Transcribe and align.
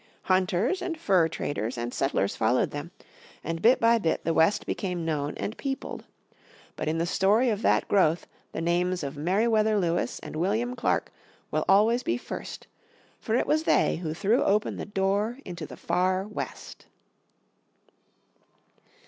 Hunters, 0.23 0.81
and 0.81 0.97
fur 0.99 1.27
traders, 1.27 1.77
and 1.77 1.93
settlers 1.93 2.35
followed 2.35 2.71
them, 2.71 2.89
and 3.43 3.61
bit 3.61 3.79
by 3.79 3.99
bit 3.99 4.23
the 4.23 4.33
West 4.33 4.65
became 4.65 5.05
known 5.05 5.35
and 5.37 5.55
peopled. 5.57 6.05
But 6.75 6.87
in 6.87 6.97
the 6.97 7.05
story 7.05 7.51
of 7.51 7.61
that 7.61 7.87
growth 7.87 8.25
the 8.51 8.61
names 8.61 9.03
of 9.03 9.13
Merriwether 9.15 9.79
Lewis 9.79 10.17
and 10.17 10.35
William 10.35 10.75
Clark 10.75 11.11
will 11.51 11.65
always 11.69 12.01
be 12.01 12.17
first, 12.17 12.65
for 13.19 13.35
it 13.35 13.45
was 13.45 13.65
they 13.65 13.97
who 13.97 14.15
threw 14.15 14.43
open 14.43 14.75
the 14.77 14.87
door 14.87 15.37
into 15.45 15.67
the 15.67 15.77
Far 15.77 16.27
West. 16.27 16.87